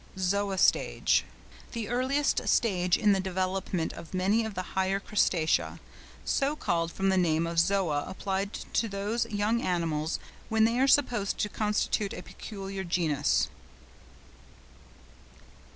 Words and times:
ZOËA 0.17 0.57
STAGE.—The 0.57 1.87
earliest 1.87 2.47
stage 2.49 2.97
in 2.97 3.11
the 3.11 3.19
development 3.19 3.93
of 3.93 4.15
many 4.15 4.43
of 4.43 4.55
the 4.55 4.63
higher 4.73 4.99
Crustacea, 4.99 5.79
so 6.25 6.55
called 6.55 6.91
from 6.91 7.09
the 7.09 7.19
name 7.19 7.45
of 7.45 7.57
Zoëa 7.57 8.09
applied 8.09 8.51
to 8.51 8.89
these 8.89 9.25
young 9.27 9.61
animals 9.61 10.17
when 10.49 10.63
they 10.63 10.79
were 10.79 10.87
supposed 10.87 11.37
to 11.37 11.49
constitute 11.49 12.13
a 12.15 12.23
peculiar 12.23 12.83
genus. 12.83 13.47